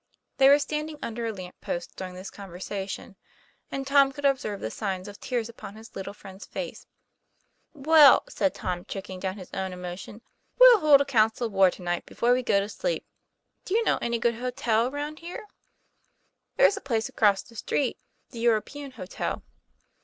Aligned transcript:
They 0.37 0.49
were 0.49 0.57
standing 0.57 0.97
under 1.03 1.27
a 1.27 1.31
lamp 1.31 1.61
post 1.61 1.95
during 1.95 2.15
this 2.15 2.31
conversation 2.31 3.17
and 3.69 3.85
Tom 3.85 4.11
could 4.11 4.25
observe 4.25 4.59
the 4.59 4.71
signs 4.71 5.07
of 5.07 5.19
tears 5.19 5.47
upon 5.47 5.75
his 5.75 5.95
little 5.95 6.15
friend's 6.15 6.47
face." 6.47 6.87
Well," 7.75 8.23
said 8.27 8.55
Tom, 8.55 8.83
choking 8.85 9.19
down 9.19 9.37
his 9.37 9.51
own 9.53 9.73
emotion," 9.73 10.23
we'll 10.59 10.79
hold 10.79 11.01
a 11.01 11.05
council 11.05 11.45
of 11.45 11.53
war 11.53 11.69
to 11.69 11.83
night 11.83 12.07
before 12.07 12.33
we 12.33 12.41
go 12.41 12.59
to 12.59 12.67
sleep. 12.67 13.05
Do 13.63 13.75
you 13.77 13.83
know 13.83 13.99
any 14.01 14.17
good 14.17 14.33
hotel 14.37 14.87
around 14.87 15.19
here?' 15.19 15.45
"There's 16.57 16.77
a 16.77 16.81
place 16.81 17.07
across 17.07 17.43
the 17.43 17.55
street, 17.55 17.99
the 18.31 18.39
European 18.39 18.89
Hotel." 18.93 19.43